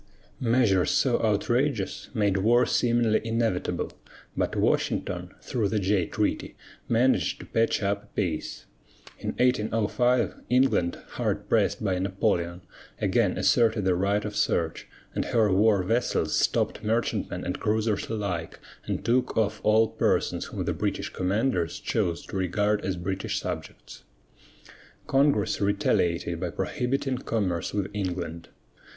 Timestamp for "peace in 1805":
8.07-10.37